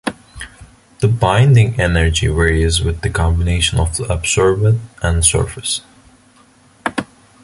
The 0.97 1.07
binding 1.07 1.79
energy 1.79 2.25
varies 2.25 2.81
with 2.81 3.01
the 3.01 3.09
combination 3.11 3.77
of 3.79 3.97
the 3.97 4.05
adsorbate 4.05 4.79
and 5.03 5.23
surface. 5.23 5.81